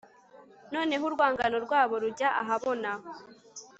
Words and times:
noneho 0.73 1.03
urwangano 1.09 1.57
rwabo 1.65 1.95
rujya 2.03 2.29
ahabona 2.41 2.89